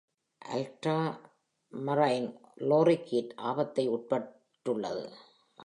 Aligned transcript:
Ultramarine 0.45 2.29
லோரிகீட் 2.55 3.33
ஆபத்திற்கு 3.35 3.95
உட்பட்டுள்ளது. 3.97 5.05